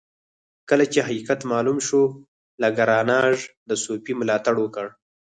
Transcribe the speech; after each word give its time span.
کله 0.69 0.85
چې 0.93 0.99
حقیقت 1.07 1.39
معلوم 1.51 1.77
شو 1.87 2.01
لاګرانژ 2.61 3.37
د 3.69 3.71
صوفي 3.83 4.13
ملاتړ 4.21 4.55
وکړ. 4.59 4.85